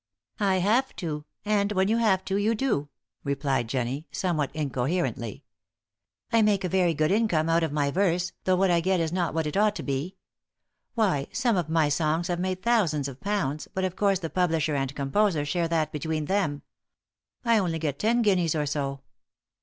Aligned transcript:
"I 0.39 0.55
have 0.55 0.95
to, 0.95 1.25
and 1.45 1.73
when 1.73 1.87
you 1.87 1.97
have 1.97 2.25
to 2.25 2.35
you 2.35 2.55
do," 2.55 2.89
replied 3.23 3.67
Jennie, 3.67 4.07
somewhat 4.11 4.49
incoherently. 4.55 5.43
"I 6.33 6.41
make 6.41 6.63
a 6.63 6.69
very 6.69 6.95
good 6.95 7.11
income 7.11 7.49
out 7.49 7.61
of 7.61 7.71
my 7.71 7.91
verse, 7.91 8.31
though 8.45 8.55
what 8.55 8.71
I 8.71 8.81
get 8.81 8.99
is 8.99 9.13
not 9.13 9.35
what 9.35 9.45
it 9.45 9.55
ought 9.55 9.75
to 9.75 9.83
be. 9.83 10.15
Why, 10.95 11.27
some 11.31 11.55
of 11.55 11.69
my 11.69 11.87
songs 11.87 12.29
have 12.29 12.39
made 12.39 12.63
thousands 12.63 13.07
of 13.07 13.21
pounds, 13.21 13.67
but 13.75 13.83
of 13.85 13.95
course 13.95 14.17
the 14.17 14.31
publisher 14.31 14.73
and 14.73 14.95
composer 14.95 15.45
share 15.45 15.67
that 15.67 15.91
between 15.91 16.25
them. 16.25 16.63
I 17.45 17.59
only 17.59 17.77
get 17.77 17.99
ten 17.99 18.23
guineas 18.23 18.55
or 18.55 18.65
so." 18.65 19.01